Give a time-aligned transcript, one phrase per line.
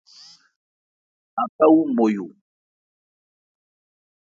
[1.43, 2.25] Aká wu Nmɔyo.